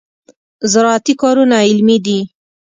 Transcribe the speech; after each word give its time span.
زراعتي 0.71 1.13
کارونه 1.21 1.55
علمي 1.67 1.97
دي. 2.05 2.19